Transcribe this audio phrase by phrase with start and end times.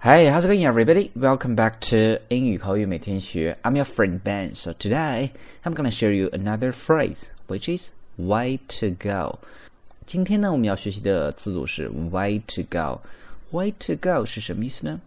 [0.00, 1.10] Hey, how's it going, everybody?
[1.16, 3.58] Welcome back to 英语口语每天学.
[3.62, 4.54] I'm your friend Ben.
[4.54, 5.30] So today,
[5.64, 9.40] I'm gonna share you another phrase, which is way to go.
[10.06, 13.00] 今天呢，我们要学习的词组是 way to go.
[13.50, 15.00] Way to go 是什么意思呢？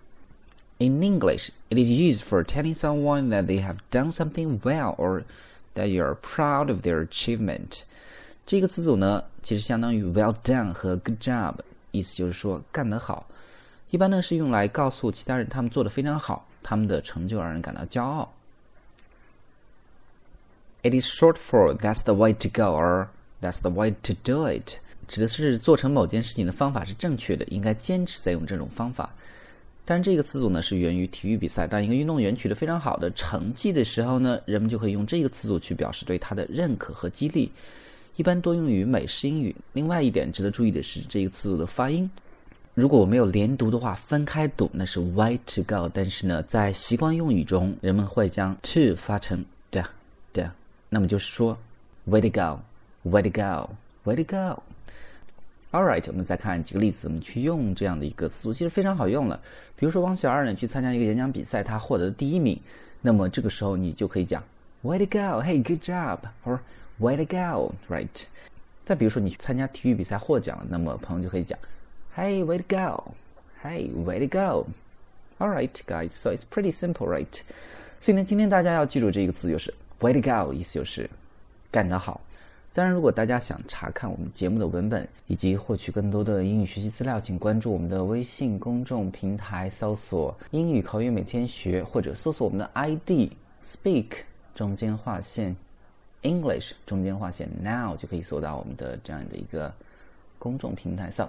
[0.79, 5.23] In English, it is used for telling someone that they have done something well or
[5.75, 7.83] that you are proud of their achievement.
[8.45, 11.55] 这个词组呢，其实相当于 well done 和 good job，
[11.91, 13.27] 意思就是说干得好。
[13.90, 18.32] 一般呢是用来告诉其他人他们做的非常好，他们的成就让人感到骄傲。
[20.82, 23.06] It is short for "That's the way to go" or
[23.40, 29.14] "That's the way to do it"，指的是做成某件事情的方法是正确的，应该坚持在用这种方法。
[29.84, 37.52] 但这个词组呢是源于体育比赛，当一个运动员取得非常好的成绩的时候呢，人们就可以用这个词组去表示对他的认可和激励。
[38.16, 39.54] 一般多用于美式英语。
[39.72, 42.10] 另外一点值得注意的是，这个词组的发音。
[42.74, 45.88] 如果我没有连读的话，分开读那是 way to go。
[45.94, 49.86] 但是呢，在习惯用语中，人们会将 to 发成的
[50.32, 50.50] 的，
[50.88, 51.56] 那么就是说
[52.06, 54.60] way to go，way to go，way to go。
[55.70, 59.40] All right，我们再看几个例子，怎么去用这样的一个词组，其实非常好用了。
[59.76, 62.58] 比如说，王小二呢去参加一个演讲比赛，他获得了第一名，
[63.00, 64.42] 那么这个时候你就可以讲
[64.82, 66.58] way to go，hey，good job，or
[66.98, 68.24] way to go，right。
[68.84, 71.56] 再比如说，你去参加体育比赛获奖了，那么朋友就可以讲。
[72.16, 73.12] Hey, way to go!
[73.60, 74.68] Hey, way to go!
[75.38, 76.12] All right, guys.
[76.12, 77.26] So it's pretty simple, right?
[77.98, 81.10] 所以呢，今天大家要记住这个词就是 way to go，意思就是
[81.72, 82.20] 干得好。
[82.72, 93.28] 当然，如果大家想查看我们节目的文本以及获取更多的英语学习资料，请关注我们的微信公众平台，搜索“英语口语每天学”或者搜索我们的 ID
[93.64, 94.18] “speak”
[94.54, 95.56] 中间划线
[96.22, 99.74] “English” 中间划线 “now” 就可以搜到我们的这样的一个
[100.38, 101.10] 公众平台。
[101.10, 101.28] So